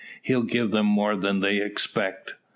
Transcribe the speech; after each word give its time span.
He'll 0.23 0.41
give 0.41 0.71
them 0.71 0.87
more 0.87 1.15
than 1.15 1.41
they 1.41 1.57
expect." 1.61 2.33